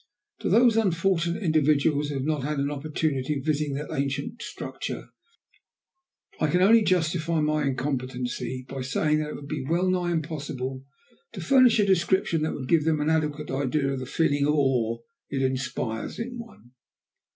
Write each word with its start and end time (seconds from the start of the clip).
To 0.39 0.49
those 0.49 0.77
unfortunate 0.77 1.43
individuals 1.43 2.07
who 2.09 2.15
have 2.15 2.23
not 2.25 2.41
had 2.41 2.57
an 2.57 2.71
opportunity 2.71 3.37
of 3.37 3.45
visiting 3.45 3.75
that 3.75 3.93
ancient 3.95 4.41
structure, 4.41 5.09
I 6.39 6.47
can 6.47 6.63
only 6.63 6.81
justify 6.81 7.39
my 7.39 7.65
incompetency 7.67 8.65
by 8.67 8.81
saying 8.81 9.19
that 9.19 9.29
it 9.29 9.35
would 9.35 9.47
be 9.47 9.63
well 9.63 9.87
nigh 9.91 10.11
impossible 10.11 10.83
to 11.33 11.39
furnish 11.41 11.79
a 11.79 11.85
description 11.85 12.41
that 12.41 12.55
would 12.55 12.67
give 12.67 12.83
them 12.83 12.99
an 12.99 13.11
adequate 13.11 13.51
idea 13.51 13.93
of 13.93 13.99
the 13.99 14.07
feeling 14.07 14.47
of 14.47 14.55
awe 14.55 14.97
it 15.29 15.43
inspires 15.43 16.17
in 16.17 16.39
one. 16.39 16.71